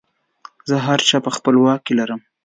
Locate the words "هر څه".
0.87-1.15